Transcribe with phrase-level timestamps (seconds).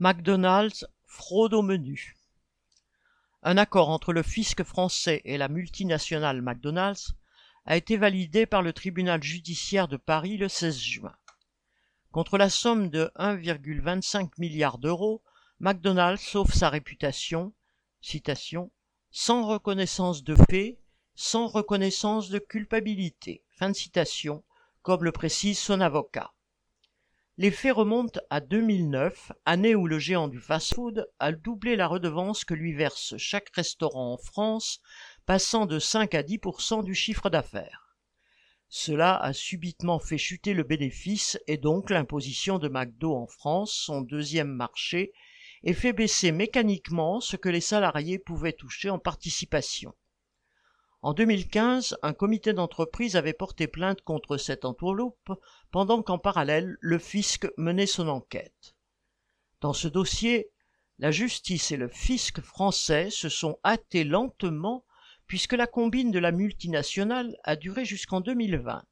[0.00, 2.16] McDonald's fraude au menu.
[3.44, 7.14] Un accord entre le fisc français et la multinationale McDonald's
[7.64, 11.14] a été validé par le tribunal judiciaire de Paris le 16 juin.
[12.10, 15.22] Contre la somme de 1,25 milliard d'euros,
[15.60, 17.54] McDonald's sauve sa réputation,
[19.12, 20.80] sans reconnaissance de fait,
[21.14, 24.42] sans reconnaissance de culpabilité, fin de citation,
[24.82, 26.33] comme le précise son avocat.
[27.36, 32.44] Les faits remontent à 2009, année où le géant du fast-food a doublé la redevance
[32.44, 34.80] que lui verse chaque restaurant en France,
[35.26, 37.96] passant de 5 à 10% du chiffre d'affaires.
[38.68, 44.00] Cela a subitement fait chuter le bénéfice et donc l'imposition de McDo en France, son
[44.00, 45.12] deuxième marché,
[45.64, 49.92] et fait baisser mécaniquement ce que les salariés pouvaient toucher en participation.
[51.04, 55.32] En 2015, un comité d'entreprise avait porté plainte contre cette entourloupe,
[55.70, 58.74] pendant qu'en parallèle, le fisc menait son enquête.
[59.60, 60.48] Dans ce dossier,
[60.98, 64.86] la justice et le fisc français se sont hâtés lentement
[65.26, 68.82] puisque la combine de la multinationale a duré jusqu'en 2020.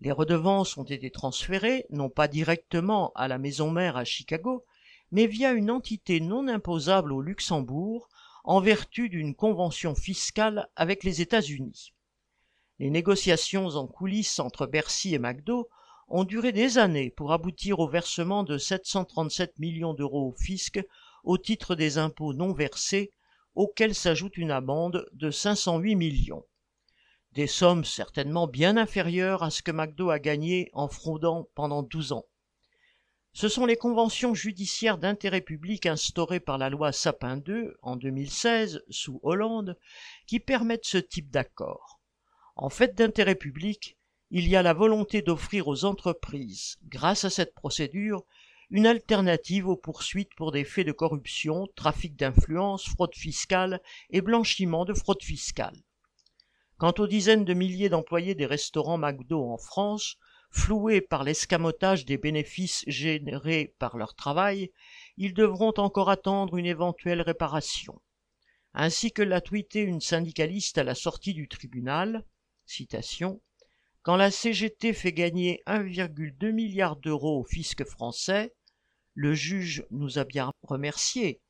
[0.00, 4.64] Les redevances ont été transférées, non pas directement à la maison mère à Chicago,
[5.12, 8.08] mais via une entité non imposable au Luxembourg
[8.44, 11.94] en vertu d'une convention fiscale avec les États-Unis.
[12.78, 15.68] Les négociations en coulisses entre Bercy et McDo
[16.08, 20.80] ont duré des années pour aboutir au versement de 737 millions d'euros au fisc
[21.24, 23.12] au titre des impôts non versés,
[23.54, 26.44] auxquels s'ajoute une amende de 508 millions.
[27.32, 32.12] Des sommes certainement bien inférieures à ce que McDo a gagné en fraudant pendant 12
[32.12, 32.26] ans.
[33.36, 38.84] Ce sont les conventions judiciaires d'intérêt public instaurées par la loi Sapin II en 2016
[38.88, 39.76] sous Hollande
[40.28, 42.00] qui permettent ce type d'accord.
[42.54, 43.98] En fait d'intérêt public,
[44.30, 48.22] il y a la volonté d'offrir aux entreprises, grâce à cette procédure,
[48.70, 54.84] une alternative aux poursuites pour des faits de corruption, trafic d'influence, fraude fiscale et blanchiment
[54.84, 55.82] de fraude fiscale.
[56.78, 60.18] Quant aux dizaines de milliers d'employés des restaurants McDo en France,
[60.56, 64.70] Floués par l'escamotage des bénéfices générés par leur travail,
[65.18, 68.00] ils devront encore attendre une éventuelle réparation.
[68.72, 72.24] Ainsi que l'a tweeté une syndicaliste à la sortie du tribunal,
[72.64, 73.42] citation,
[74.02, 78.54] Quand la CGT fait gagner 1,2 milliard d'euros au fisc français,
[79.14, 81.42] le juge nous a bien remerciés.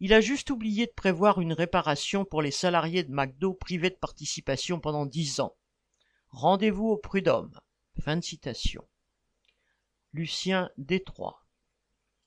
[0.00, 3.96] Il a juste oublié de prévoir une réparation pour les salariés de McDo privés de
[3.96, 5.56] participation pendant dix ans.
[6.28, 7.58] Rendez-vous au prud'homme.
[8.00, 8.88] Fin de citation.
[10.14, 11.39] Lucien Détroit.